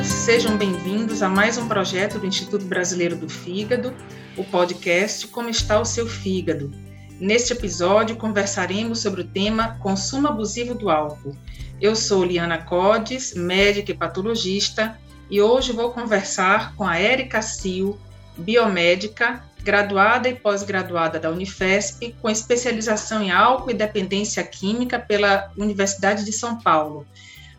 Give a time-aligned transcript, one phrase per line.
[0.00, 3.94] todos, sejam bem-vindos a mais um projeto do Instituto Brasileiro do Fígado,
[4.36, 6.70] o podcast Como está o seu fígado.
[7.18, 11.36] Neste episódio, conversaremos sobre o tema consumo abusivo do álcool.
[11.78, 14.98] Eu sou Liana Codes, médica e patologista,
[15.30, 18.00] e hoje vou conversar com a Érica Sil,
[18.38, 26.24] biomédica, graduada e pós-graduada da Unifesp, com especialização em álcool e dependência química pela Universidade
[26.24, 27.06] de São Paulo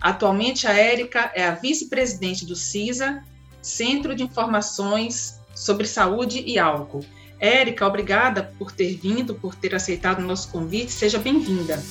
[0.02, 3.24] Atualmente, a Érica é a vice-presidente do CISA,
[3.62, 7.06] Centro de Informações sobre Saúde e Álcool.
[7.40, 10.92] Érica, obrigada por ter vindo, por ter aceitado o nosso convite.
[10.92, 11.82] Seja bem-vinda.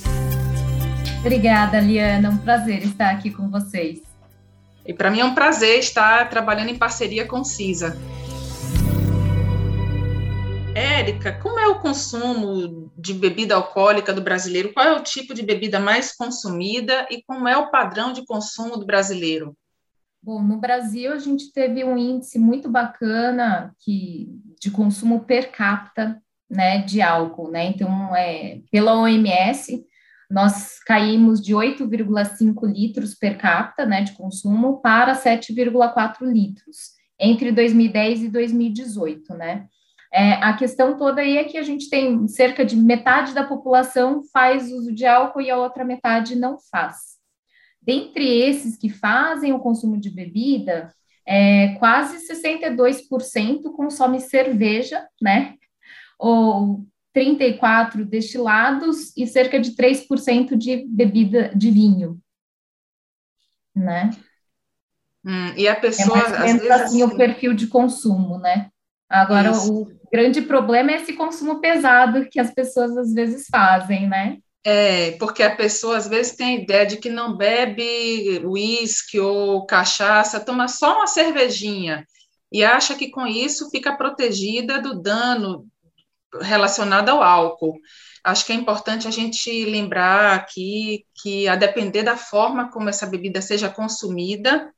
[1.21, 2.31] Obrigada, Liana.
[2.31, 4.01] Um prazer estar aqui com vocês.
[4.87, 7.97] E para mim é um prazer estar trabalhando em parceria com o CISA.
[11.01, 14.71] Érica, como é o consumo de bebida alcoólica do brasileiro?
[14.75, 18.77] Qual é o tipo de bebida mais consumida e como é o padrão de consumo
[18.77, 19.57] do brasileiro?
[20.23, 24.29] Bom, no Brasil a gente teve um índice muito bacana que,
[24.61, 27.65] de consumo per capita né, de álcool, né?
[27.65, 29.83] Então, é, pela OMS,
[30.31, 38.25] nós caímos de 8,5 litros per capita né, de consumo para 7,4 litros entre 2010
[38.25, 39.67] e 2018, né?
[40.13, 44.23] É, a questão toda aí é que a gente tem cerca de metade da população
[44.33, 47.19] faz uso de álcool e a outra metade não faz.
[47.81, 50.93] Dentre esses que fazem o consumo de bebida,
[51.25, 55.55] é, quase 62% consome cerveja, né?
[56.19, 62.21] Ou 34 destilados e cerca de 3% de bebida de vinho,
[63.75, 64.11] né?
[65.25, 68.71] Hum, e a pessoa é mais ou menos assim, assim o perfil de consumo, né?
[69.11, 69.73] Agora, Isso.
[69.73, 74.39] o grande problema é esse consumo pesado que as pessoas às vezes fazem, né?
[74.63, 79.67] É, porque a pessoa às vezes tem a ideia de que não bebe uísque ou
[79.67, 82.07] cachaça, toma só uma cervejinha
[82.53, 85.67] e acha que com isso fica protegida do dano
[86.43, 87.79] relacionado ao álcool.
[88.23, 93.07] Acho que é importante a gente lembrar aqui que, a depender da forma como essa
[93.07, 94.73] bebida seja consumida,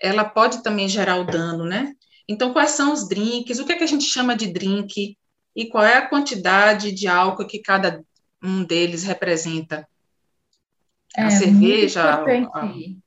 [0.00, 1.92] ela pode também gerar o dano, né?
[2.28, 3.58] Então, quais são os drinks?
[3.58, 5.16] O que, é que a gente chama de drink?
[5.56, 8.04] E qual é a quantidade de álcool que cada
[8.42, 9.88] um deles representa?
[11.16, 12.22] É, a cerveja,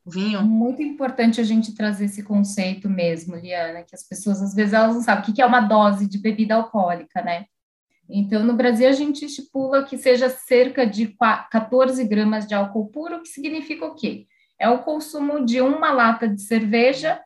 [0.04, 0.42] o vinho?
[0.42, 4.96] Muito importante a gente trazer esse conceito mesmo, Liana, que as pessoas, às vezes, elas
[4.96, 7.46] não sabem o que é uma dose de bebida alcoólica, né?
[8.10, 11.16] Então, no Brasil, a gente estipula que seja cerca de
[11.50, 14.26] 14 gramas de álcool puro, que significa o quê?
[14.60, 17.22] É o consumo de uma lata de cerveja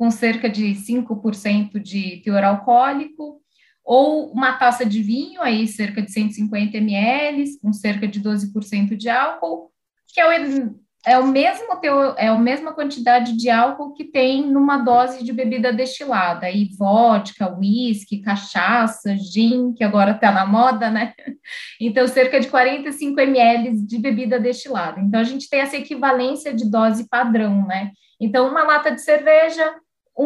[0.00, 3.38] com cerca de 5% de teor alcoólico,
[3.84, 9.10] ou uma taça de vinho, aí cerca de 150 ml, com cerca de 12% de
[9.10, 9.70] álcool,
[10.08, 14.50] que é o, é o mesmo teor, é a mesma quantidade de álcool que tem
[14.50, 20.90] numa dose de bebida destilada, aí vodka, whisky, cachaça, gin, que agora está na moda,
[20.90, 21.12] né?
[21.78, 24.98] Então, cerca de 45 ml de bebida destilada.
[24.98, 27.90] Então, a gente tem essa equivalência de dose padrão, né?
[28.18, 29.74] Então, uma lata de cerveja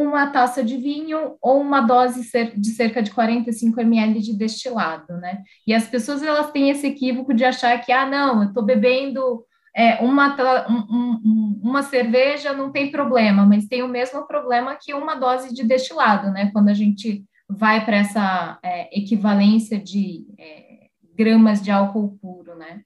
[0.02, 5.42] uma taça de vinho ou uma dose de cerca de 45 ml de destilado, né?
[5.66, 9.44] E as pessoas elas têm esse equívoco de achar que, ah, não, eu estou bebendo
[9.76, 10.36] é, uma,
[10.68, 15.64] um, uma cerveja, não tem problema, mas tem o mesmo problema que uma dose de
[15.64, 16.50] destilado, né?
[16.52, 22.82] Quando a gente vai para essa é, equivalência de é, gramas de álcool puro, né?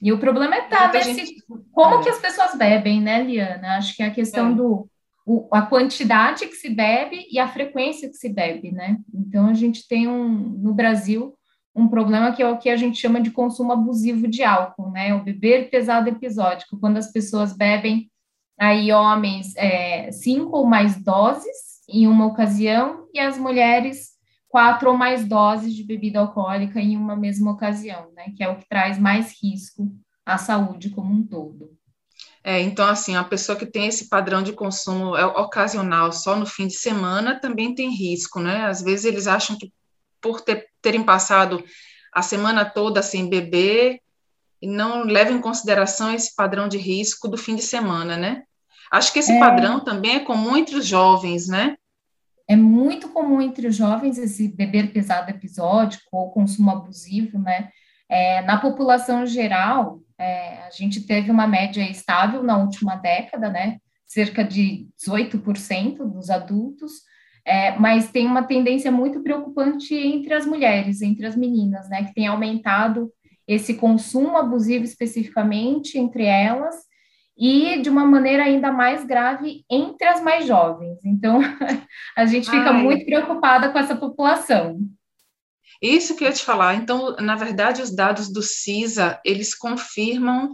[0.00, 1.44] E o problema é tá nesse, gente...
[1.72, 3.76] como que as pessoas bebem, né, Liana?
[3.76, 4.54] Acho que é a questão é.
[4.54, 4.88] do
[5.28, 8.98] o, a quantidade que se bebe e a frequência que se bebe, né?
[9.12, 11.34] Então, a gente tem um, no Brasil
[11.76, 15.14] um problema que é o que a gente chama de consumo abusivo de álcool, né?
[15.14, 18.10] O beber pesado episódico, quando as pessoas bebem,
[18.58, 24.12] aí homens, é, cinco ou mais doses em uma ocasião, e as mulheres,
[24.48, 28.32] quatro ou mais doses de bebida alcoólica em uma mesma ocasião, né?
[28.34, 31.77] Que é o que traz mais risco à saúde como um todo.
[32.48, 36.46] É, então, assim, a pessoa que tem esse padrão de consumo é ocasional só no
[36.46, 38.64] fim de semana também tem risco, né?
[38.64, 39.70] Às vezes eles acham que
[40.18, 41.62] por ter, terem passado
[42.10, 44.00] a semana toda sem beber
[44.62, 48.44] não levam em consideração esse padrão de risco do fim de semana, né?
[48.90, 51.76] Acho que esse é, padrão também é comum entre os jovens, né?
[52.48, 57.68] É muito comum entre os jovens esse beber pesado episódico ou consumo abusivo, né?
[58.08, 63.78] É, na população geral, é, a gente teve uma média estável na última década, né?
[64.06, 66.92] Cerca de 18% dos adultos,
[67.44, 72.04] é, mas tem uma tendência muito preocupante entre as mulheres, entre as meninas, né?
[72.04, 73.12] Que tem aumentado
[73.46, 76.74] esse consumo abusivo especificamente entre elas,
[77.38, 80.98] e de uma maneira ainda mais grave entre as mais jovens.
[81.04, 81.40] Então,
[82.16, 82.82] a gente fica Ai.
[82.82, 84.80] muito preocupada com essa população.
[85.80, 86.74] Isso que eu ia te falar.
[86.74, 90.52] Então, na verdade, os dados do CISA, eles confirmam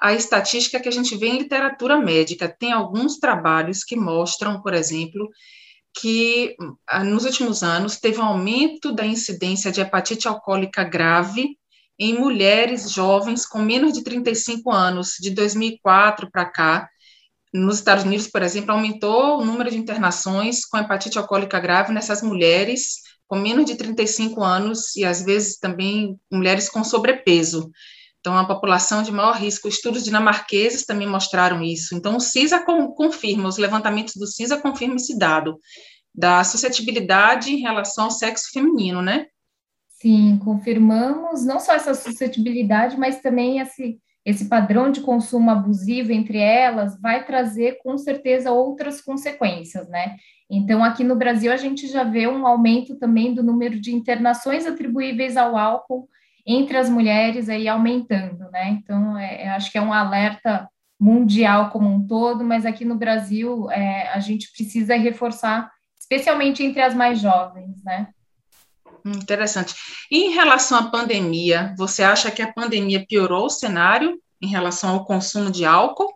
[0.00, 2.48] a estatística que a gente vê em literatura médica.
[2.48, 5.30] Tem alguns trabalhos que mostram, por exemplo,
[6.00, 6.56] que
[6.88, 11.56] ah, nos últimos anos teve um aumento da incidência de hepatite alcoólica grave
[11.96, 16.88] em mulheres jovens com menos de 35 anos, de 2004 para cá.
[17.52, 22.20] Nos Estados Unidos, por exemplo, aumentou o número de internações com hepatite alcoólica grave nessas
[22.20, 27.70] mulheres com menos de 35 anos e, às vezes, também mulheres com sobrepeso.
[28.20, 31.94] Então, a população de maior risco, estudos dinamarqueses também mostraram isso.
[31.94, 32.64] Então, o CISA
[32.96, 35.58] confirma, os levantamentos do CISA confirmam esse dado
[36.14, 39.26] da suscetibilidade em relação ao sexo feminino, né?
[39.88, 46.38] Sim, confirmamos não só essa suscetibilidade, mas também esse, esse padrão de consumo abusivo entre
[46.38, 50.16] elas vai trazer, com certeza, outras consequências, né?
[50.50, 54.66] Então, aqui no Brasil, a gente já vê um aumento também do número de internações
[54.66, 56.08] atribuíveis ao álcool
[56.46, 58.70] entre as mulheres aí aumentando, né?
[58.70, 60.68] Então, é, acho que é um alerta
[61.00, 66.82] mundial como um todo, mas aqui no Brasil é, a gente precisa reforçar, especialmente entre
[66.82, 68.08] as mais jovens, né?
[69.04, 69.74] Interessante.
[70.10, 74.94] E em relação à pandemia, você acha que a pandemia piorou o cenário em relação
[74.94, 76.14] ao consumo de álcool?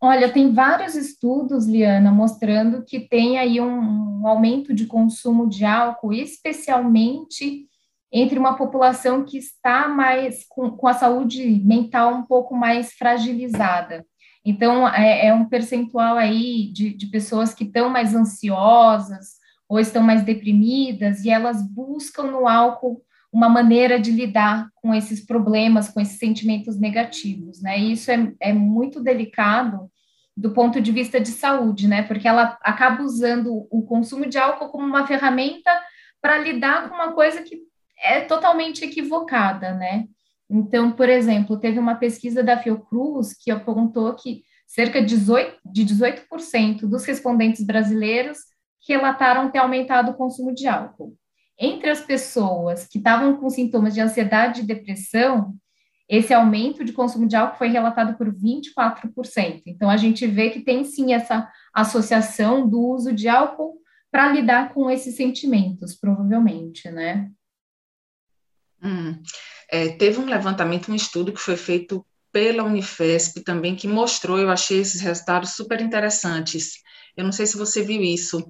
[0.00, 5.64] Olha, tem vários estudos, Liana, mostrando que tem aí um, um aumento de consumo de
[5.64, 7.66] álcool, especialmente
[8.12, 14.06] entre uma população que está mais com, com a saúde mental um pouco mais fragilizada.
[14.44, 19.36] Então, é, é um percentual aí de, de pessoas que estão mais ansiosas
[19.68, 23.02] ou estão mais deprimidas e elas buscam no álcool
[23.32, 27.78] uma maneira de lidar com esses problemas, com esses sentimentos negativos, né?
[27.78, 29.90] E isso é, é muito delicado
[30.36, 32.02] do ponto de vista de saúde, né?
[32.02, 35.70] Porque ela acaba usando o consumo de álcool como uma ferramenta
[36.22, 37.58] para lidar com uma coisa que
[38.02, 40.04] é totalmente equivocada, né?
[40.48, 45.84] Então, por exemplo, teve uma pesquisa da Fiocruz que apontou que cerca de 18%, de
[45.84, 48.38] 18 dos respondentes brasileiros
[48.86, 51.16] relataram ter aumentado o consumo de álcool.
[51.58, 55.56] Entre as pessoas que estavam com sintomas de ansiedade e depressão,
[56.08, 59.62] esse aumento de consumo de álcool foi relatado por 24%.
[59.66, 63.78] Então, a gente vê que tem sim essa associação do uso de álcool
[64.10, 67.30] para lidar com esses sentimentos, provavelmente, né?
[68.82, 69.20] Hum.
[69.70, 74.50] É, teve um levantamento, um estudo que foi feito pela Unifesp também, que mostrou, eu
[74.50, 76.74] achei esses resultados super interessantes.
[77.16, 78.48] Eu não sei se você viu isso,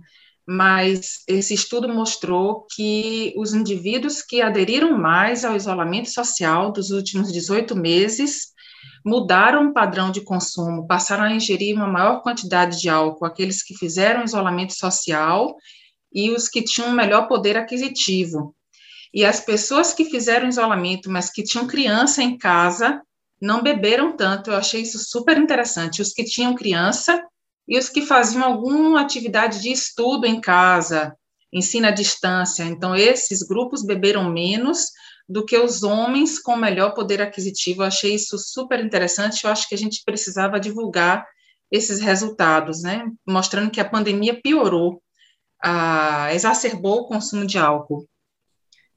[0.50, 7.30] mas esse estudo mostrou que os indivíduos que aderiram mais ao isolamento social dos últimos
[7.30, 8.46] 18 meses
[9.04, 13.74] mudaram o padrão de consumo, passaram a ingerir uma maior quantidade de álcool, aqueles que
[13.74, 15.54] fizeram isolamento social
[16.10, 18.56] e os que tinham um melhor poder aquisitivo.
[19.12, 23.02] E as pessoas que fizeram isolamento, mas que tinham criança em casa,
[23.38, 24.50] não beberam tanto.
[24.50, 26.00] Eu achei isso super interessante.
[26.00, 27.22] Os que tinham criança
[27.68, 31.14] e os que faziam alguma atividade de estudo em casa,
[31.52, 32.62] ensino à distância.
[32.62, 34.86] Então, esses grupos beberam menos
[35.28, 37.82] do que os homens com melhor poder aquisitivo.
[37.82, 39.44] Eu achei isso super interessante.
[39.44, 41.26] Eu acho que a gente precisava divulgar
[41.70, 43.04] esses resultados, né?
[43.28, 45.02] Mostrando que a pandemia piorou,
[45.62, 48.08] a, exacerbou o consumo de álcool.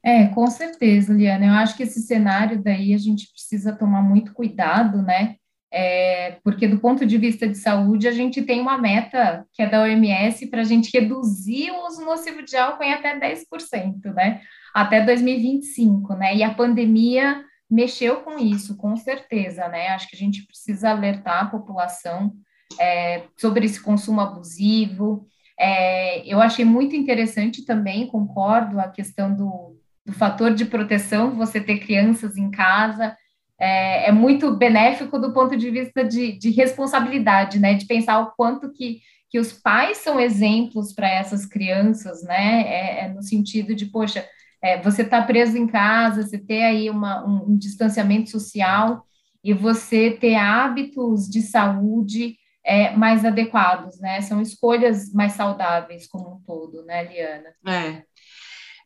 [0.02, 1.46] É, com certeza, Liana.
[1.46, 5.36] Eu acho que esse cenário daí a gente precisa tomar muito cuidado, né?
[5.74, 9.66] É, porque do ponto de vista de saúde, a gente tem uma meta que é
[9.66, 14.42] da OMS para a gente reduzir o uso nocivo de álcool em até 10%, né?
[14.74, 16.36] Até 2025, né?
[16.36, 19.88] E a pandemia mexeu com isso, com certeza, né?
[19.88, 22.34] Acho que a gente precisa alertar a população
[22.78, 25.26] é, sobre esse consumo abusivo.
[25.58, 31.62] É, eu achei muito interessante também, concordo, a questão do, do fator de proteção, você
[31.62, 33.16] ter crianças em casa,
[33.62, 37.74] é, é muito benéfico do ponto de vista de, de, responsabilidade, né?
[37.74, 39.00] De pensar o quanto que,
[39.30, 42.62] que os pais são exemplos para essas crianças, né?
[42.62, 44.28] É, é, no sentido de, poxa,
[44.60, 49.06] é, você está preso em casa, você ter aí uma, um, um distanciamento social
[49.44, 54.20] e você ter hábitos de saúde é, mais adequados, né?
[54.22, 57.54] São escolhas mais saudáveis como um todo, né, Liana?
[57.64, 58.02] É.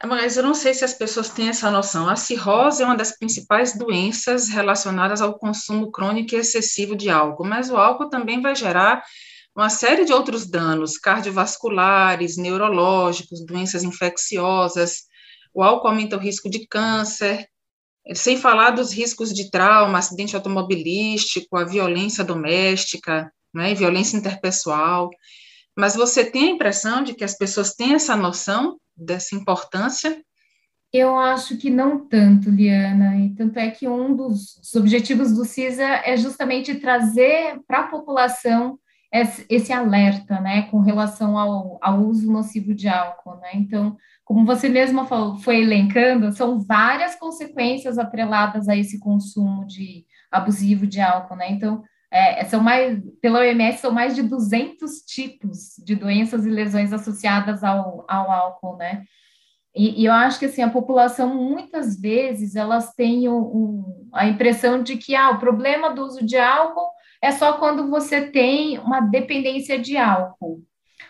[0.05, 2.09] Mas eu não sei se as pessoas têm essa noção.
[2.09, 7.47] A cirrose é uma das principais doenças relacionadas ao consumo crônico e excessivo de álcool,
[7.47, 9.03] mas o álcool também vai gerar
[9.55, 15.05] uma série de outros danos cardiovasculares, neurológicos, doenças infecciosas.
[15.55, 17.49] O álcool aumenta o risco de câncer,
[18.15, 25.09] sem falar dos riscos de trauma, acidente automobilístico, a violência doméstica, né, violência interpessoal.
[25.75, 30.21] Mas você tem a impressão de que as pessoas têm essa noção dessa importância?
[30.93, 35.85] Eu acho que não tanto, Liana, e tanto é que um dos objetivos do CISA
[35.85, 38.79] é justamente trazer para a população
[39.49, 44.69] esse alerta, né, com relação ao, ao uso nocivo de álcool, né, então, como você
[44.69, 51.37] mesma falou, foi elencando, são várias consequências atreladas a esse consumo de abusivo de álcool,
[51.37, 56.51] né, então, é, são mais, pela OMS, são mais de 200 tipos de doenças e
[56.51, 59.05] lesões associadas ao, ao álcool, né,
[59.77, 64.27] e, e, eu acho que assim a população muitas vezes elas têm o, o, a
[64.27, 68.79] impressão de que ah, o problema do uso de álcool é só quando você tem
[68.79, 70.63] uma dependência de álcool,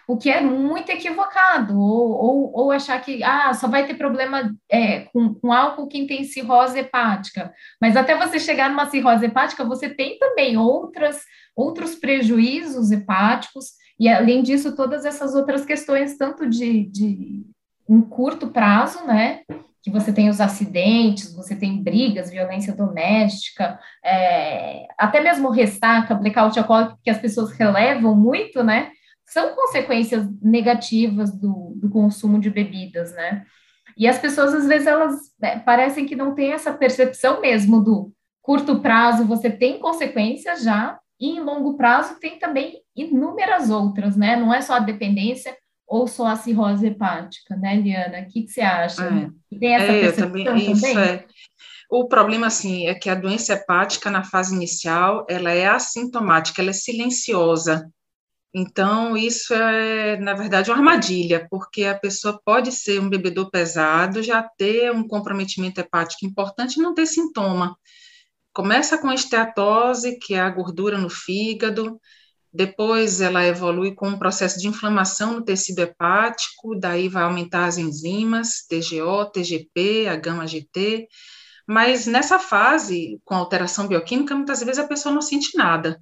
[0.08, 4.54] o que é muito equivocado, ou, ou, ou achar que ah, só vai ter problema
[4.70, 9.64] é, com, com álcool quem tem cirrose hepática, mas até você chegar numa cirrose hepática,
[9.64, 11.22] você tem também outras,
[11.56, 17.46] outros prejuízos hepáticos, e além disso, todas essas outras questões, tanto de, de
[17.88, 19.40] em curto prazo, né?
[19.86, 26.58] que você tem os acidentes, você tem brigas, violência doméstica, é, até mesmo ressaca, blackout
[26.58, 28.90] alcoólico, que as pessoas relevam muito, né?
[29.26, 33.44] São consequências negativas do, do consumo de bebidas, né?
[33.96, 38.12] E as pessoas, às vezes, elas é, parecem que não têm essa percepção mesmo do
[38.42, 44.36] curto prazo, você tem consequências já, e em longo prazo tem também inúmeras outras, né?
[44.36, 45.56] Não é só a dependência,
[45.86, 48.20] ou só a cirrose hepática, né, Liana?
[48.20, 49.04] O que, que você acha?
[49.04, 50.72] É, Tem essa é, também, também?
[50.72, 51.24] Isso é.
[51.90, 56.70] O problema, assim, é que a doença hepática, na fase inicial, ela é assintomática, ela
[56.70, 57.88] é silenciosa.
[58.58, 64.22] Então, isso é, na verdade, uma armadilha, porque a pessoa pode ser um bebedor pesado,
[64.22, 67.76] já ter um comprometimento hepático importante e não ter sintoma.
[68.54, 72.00] Começa com esteatose, que é a gordura no fígado,
[72.50, 77.76] depois ela evolui com um processo de inflamação no tecido hepático, daí vai aumentar as
[77.76, 81.06] enzimas, TGO, TGP, a gama-GT,
[81.68, 86.00] mas nessa fase, com alteração bioquímica, muitas vezes a pessoa não sente nada.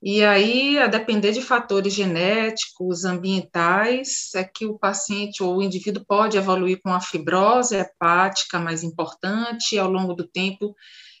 [0.00, 6.04] E aí, a depender de fatores genéticos, ambientais, é que o paciente ou o indivíduo
[6.06, 10.74] pode evoluir com a fibrose hepática mais importante, e ao longo do tempo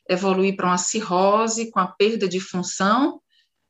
[0.08, 3.20] evoluir para uma cirrose com a perda de função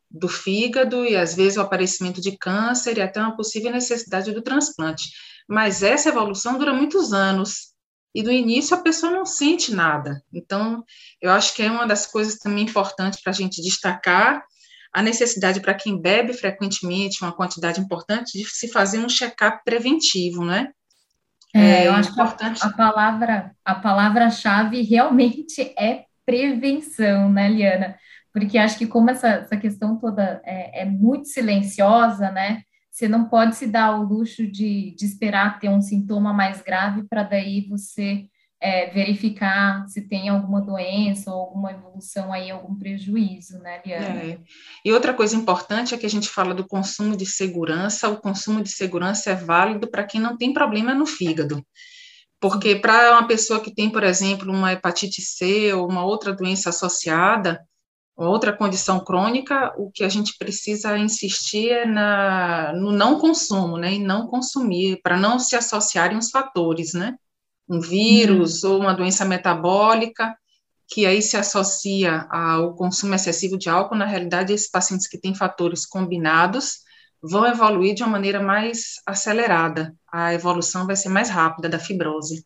[0.09, 4.41] do fígado e às vezes o aparecimento de câncer e até uma possível necessidade do
[4.41, 5.11] transplante.
[5.47, 7.73] Mas essa evolução dura muitos anos
[8.13, 10.23] e no início a pessoa não sente nada.
[10.33, 10.83] Então,
[11.21, 14.43] eu acho que é uma das coisas também importantes para a gente destacar
[14.93, 20.43] a necessidade para quem bebe frequentemente uma quantidade importante de se fazer um check-up preventivo,
[20.43, 20.69] né?
[21.53, 22.59] É, é eu acho importante.
[22.59, 27.95] que a, a palavra a palavra-chave realmente é prevenção, né, Liana?
[28.31, 32.61] porque acho que como essa, essa questão toda é, é, muito silenciosa, né?
[32.91, 37.03] Você não pode se dar o luxo de, de esperar ter um sintoma mais grave
[37.03, 38.25] para daí você
[38.61, 44.21] é, verificar se tem alguma doença ou alguma evolução aí, algum prejuízo, né, Liana?
[44.21, 44.39] É.
[44.83, 48.61] E outra coisa importante é que a gente fala do consumo de segurança, o consumo
[48.61, 51.65] de segurança é válido para quem não tem problema no fígado.
[52.41, 56.69] Porque para uma pessoa que tem, por exemplo, uma hepatite C ou uma outra doença
[56.69, 57.61] associada,
[58.15, 63.93] outra condição crônica, o que a gente precisa insistir é na, no não consumo, né,
[63.93, 67.15] e não consumir, para não se associarem os fatores, né,
[67.69, 68.71] um vírus uhum.
[68.71, 70.35] ou uma doença metabólica,
[70.87, 75.35] que aí se associa ao consumo excessivo de álcool, na realidade, esses pacientes que têm
[75.35, 76.79] fatores combinados
[77.21, 82.43] vão evoluir de uma maneira mais acelerada, a evolução vai ser mais rápida da fibrose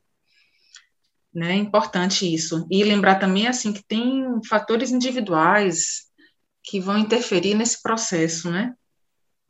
[1.33, 1.53] né?
[1.53, 2.67] É importante isso.
[2.69, 6.03] E lembrar também assim que tem fatores individuais
[6.63, 8.73] que vão interferir nesse processo, né?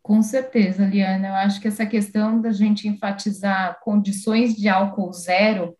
[0.03, 1.29] Com certeza, Liana.
[1.29, 5.77] Eu acho que essa questão da gente enfatizar condições de álcool zero,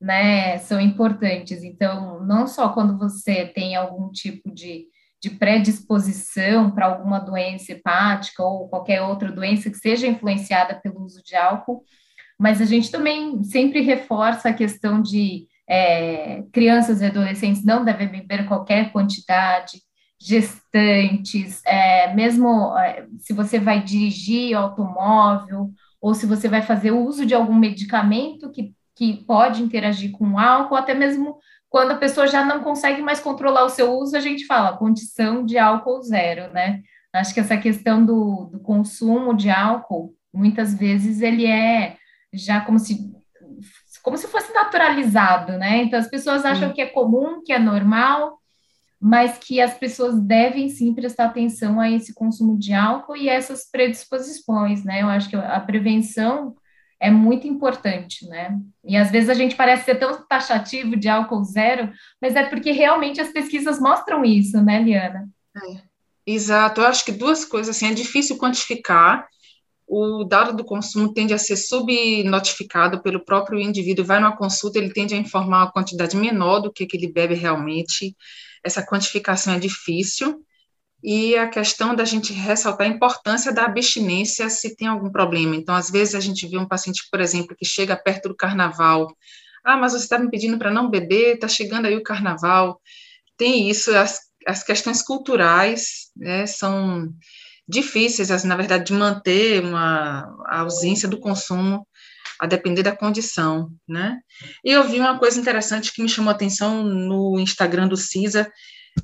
[0.00, 1.62] né, são importantes.
[1.62, 4.86] Então, não só quando você tem algum tipo de,
[5.22, 11.22] de predisposição para alguma doença hepática ou qualquer outra doença que seja influenciada pelo uso
[11.22, 11.84] de álcool,
[12.36, 18.08] mas a gente também sempre reforça a questão de é, crianças e adolescentes não devem
[18.08, 19.80] beber qualquer quantidade,
[20.20, 27.24] gestantes, é, mesmo é, se você vai dirigir automóvel ou se você vai fazer uso
[27.24, 31.38] de algum medicamento que, que pode interagir com álcool, até mesmo
[31.70, 35.44] quando a pessoa já não consegue mais controlar o seu uso, a gente fala condição
[35.44, 36.82] de álcool zero, né?
[37.12, 41.96] Acho que essa questão do, do consumo de álcool, muitas vezes ele é
[42.32, 43.10] já como se
[44.02, 45.82] como se fosse naturalizado, né?
[45.82, 48.39] Então as pessoas acham que é comum, que é normal,
[49.00, 53.64] mas que as pessoas devem sim prestar atenção a esse consumo de álcool e essas
[53.64, 55.00] predisposições, né?
[55.02, 56.54] Eu acho que a prevenção
[57.00, 58.58] é muito importante, né?
[58.84, 61.90] E às vezes a gente parece ser tão taxativo de álcool zero,
[62.20, 65.26] mas é porque realmente as pesquisas mostram isso, né, Liana?
[65.56, 65.80] É,
[66.26, 69.26] exato, eu acho que duas coisas, assim, é difícil quantificar,
[69.90, 74.92] o dado do consumo tende a ser subnotificado pelo próprio indivíduo, vai numa consulta, ele
[74.92, 78.16] tende a informar uma quantidade menor do que, que ele bebe realmente,
[78.62, 80.44] essa quantificação é difícil,
[81.02, 85.56] e a questão da gente ressaltar a importância da abstinência se tem algum problema.
[85.56, 89.08] Então, às vezes, a gente vê um paciente, por exemplo, que chega perto do carnaval.
[89.64, 92.80] Ah, mas você está me pedindo para não beber, está chegando aí o carnaval.
[93.36, 97.08] Tem isso, as, as questões culturais né, são
[97.70, 101.86] difíceis, na verdade, de manter uma a ausência do consumo
[102.40, 104.18] a depender da condição, né?
[104.64, 108.50] E eu vi uma coisa interessante que me chamou a atenção no Instagram do CISA,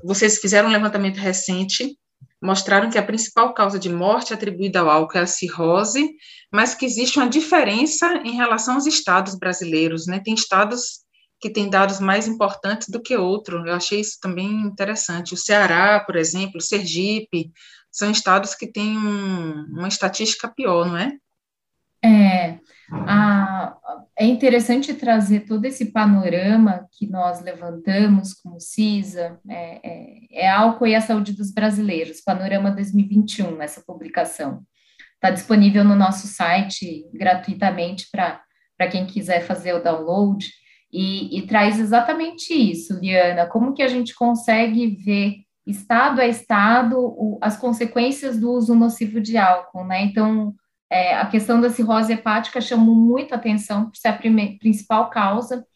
[0.03, 1.97] vocês fizeram um levantamento recente,
[2.43, 6.09] mostraram que a principal causa de morte atribuída ao álcool é a cirrose,
[6.53, 10.21] mas que existe uma diferença em relação aos estados brasileiros, né?
[10.25, 11.05] Tem estados
[11.41, 13.67] que têm dados mais importantes do que outros.
[13.67, 15.35] Eu achei isso também interessante.
[15.35, 17.51] O Ceará, por exemplo, Sergipe,
[17.97, 21.17] são estados que têm um, uma estatística pior, não é?
[22.05, 22.59] É,
[22.93, 23.75] a,
[24.19, 30.87] é interessante trazer todo esse panorama que nós levantamos como CISA, é, é, é álcool
[30.87, 34.63] e a saúde dos brasileiros, Panorama 2021, essa publicação.
[35.15, 40.47] Está disponível no nosso site gratuitamente para quem quiser fazer o download,
[40.93, 46.97] e, e traz exatamente isso, Liana, como que a gente consegue ver estado a estado
[46.99, 50.03] o, as consequências do uso nocivo de álcool, né?
[50.03, 50.55] Então,
[50.89, 54.19] é, a questão da cirrose hepática chamou muito atenção por ser a
[54.59, 55.67] principal causa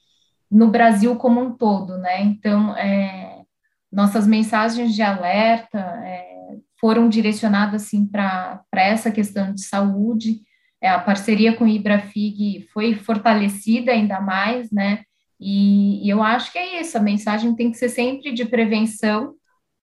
[0.50, 2.22] no Brasil como um todo, né?
[2.22, 3.42] Então, é,
[3.90, 10.40] nossas mensagens de alerta é, foram direcionadas assim para essa questão de saúde.
[10.80, 15.02] É, a parceria com o Ibrafig foi fortalecida ainda mais, né?
[15.38, 16.96] E, e eu acho que é isso.
[16.96, 19.34] A mensagem tem que ser sempre de prevenção,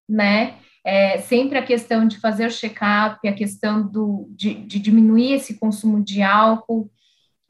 [0.08, 0.58] né?
[0.88, 5.60] é, sempre a questão de fazer o check-up, a questão do, de, de, diminuir esse
[5.60, 6.90] consumo de álcool,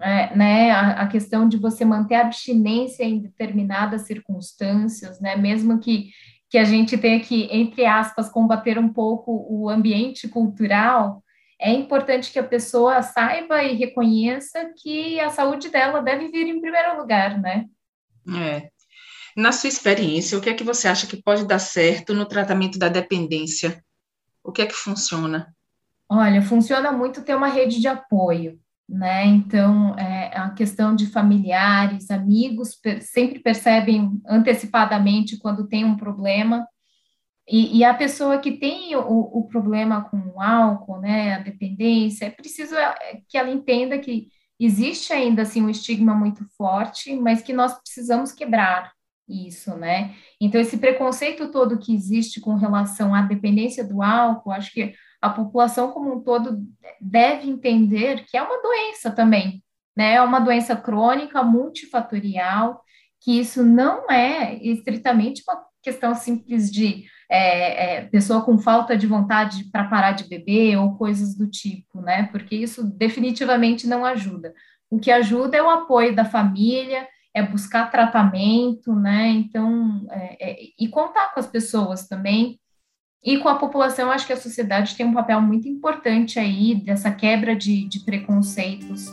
[0.01, 5.79] é, né, a, a, questão de você manter a abstinência em determinadas circunstâncias, né, mesmo
[5.79, 6.09] que,
[6.49, 11.23] que a gente tenha que, entre aspas, combater um pouco o ambiente cultural,
[11.61, 16.59] é importante que a pessoa saiba e reconheça que a saúde dela deve vir em
[16.59, 17.65] primeiro lugar, né?
[18.35, 18.71] É,
[19.37, 22.79] na sua experiência, o que é que você acha que pode dar certo no tratamento
[22.79, 23.83] da dependência?
[24.43, 25.53] O que é que funciona?
[26.09, 29.25] Olha, funciona muito ter uma rede de apoio, né?
[29.25, 36.67] Então, é, a questão de familiares, amigos, per sempre percebem antecipadamente quando tem um problema.
[37.47, 42.25] E, e a pessoa que tem o, o, problema com o álcool, né, a dependência,
[42.25, 47.41] é preciso é, que ela entenda que existe ainda assim um estigma muito forte, mas
[47.41, 48.91] que nós precisamos quebrar,
[49.27, 50.15] isso, né?
[50.39, 55.29] Então, esse preconceito todo que existe com relação à dependência do álcool, acho que a
[55.29, 56.59] população como um todo
[57.01, 59.63] deve entender que é uma doença também,
[59.95, 60.13] né?
[60.13, 62.81] É uma doença crônica, multifatorial,
[63.21, 69.05] que isso não é estritamente uma questão simples de é, é, pessoa com falta de
[69.05, 72.23] vontade para parar de beber ou coisas do tipo, né?
[72.31, 74.53] Porque isso definitivamente não ajuda.
[74.89, 79.29] O que ajuda é o apoio da família, é buscar tratamento, né?
[79.29, 82.59] Então, é, é, e contar com as pessoas também.
[83.23, 87.11] E com a população, acho que a sociedade tem um papel muito importante aí dessa
[87.11, 89.11] quebra de, de preconceitos.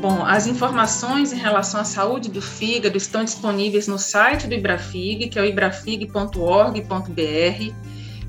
[0.00, 5.28] Bom, as informações em relação à saúde do fígado estão disponíveis no site do Ibrafig,
[5.28, 7.74] que é o ibrafig.org.br.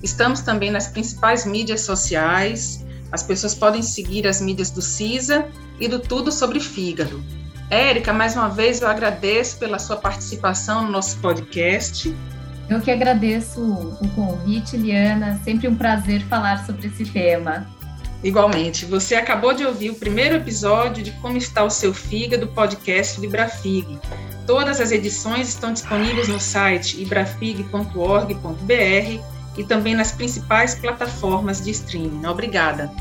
[0.03, 2.85] Estamos também nas principais mídias sociais.
[3.09, 5.47] As pessoas podem seguir as mídias do CISA
[5.79, 7.23] e do Tudo sobre Fígado.
[7.71, 12.13] Érica, mais uma vez eu agradeço pela sua participação no nosso podcast.
[12.69, 15.39] Eu que agradeço o convite, Liana.
[15.45, 17.65] Sempre um prazer falar sobre esse tema.
[18.21, 23.23] Igualmente, você acabou de ouvir o primeiro episódio de Como está o seu fígado, podcast
[23.23, 23.97] Ibrafig.
[24.45, 29.23] Todas as edições estão disponíveis no site ibrafig.org.br
[29.57, 32.25] e também nas principais plataformas de streaming.
[32.25, 32.91] Obrigada.